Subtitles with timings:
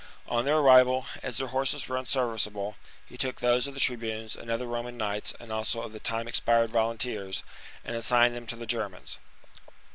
[0.27, 4.49] On their arrival, as their horses were unserviceable, he took those of the tribunes and
[4.49, 7.43] other Roman knights and also of the time expired volunteers,^
[7.85, 9.19] and assigned them to the Germans.